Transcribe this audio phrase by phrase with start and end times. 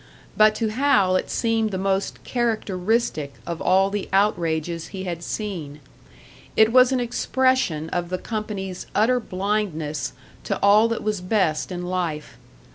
[0.35, 5.79] But to Hal it seemed the most characteristic of all the outrages he had seen;
[6.57, 10.13] it was an expression of the company's utter blindness
[10.45, 12.39] to all that was best in life.